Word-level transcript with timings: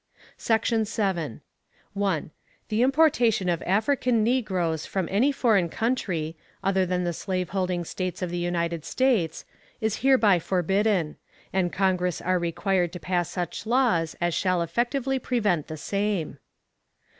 Section 0.39 0.83
7. 0.85 1.41
1. 1.93 2.31
The 2.69 2.81
importation 2.81 3.47
of 3.49 3.61
African 3.67 4.23
negroes 4.23 4.87
from 4.87 5.07
any 5.11 5.31
foreign 5.31 5.69
country, 5.69 6.35
other 6.63 6.87
than 6.87 7.03
the 7.03 7.13
slaveholding 7.13 7.85
States 7.85 8.23
of 8.23 8.31
the 8.31 8.39
United 8.39 8.83
States, 8.83 9.45
is 9.79 9.97
hereby 9.97 10.39
forbidden; 10.39 11.17
and 11.53 11.71
Congress 11.71 12.19
are 12.19 12.39
required 12.39 12.91
to 12.93 12.99
pass 12.99 13.29
such 13.29 13.67
laws 13.67 14.15
as 14.19 14.33
shall 14.33 14.63
effectually 14.63 15.19
prevent 15.19 15.67
the 15.67 15.77
same. 15.77 16.39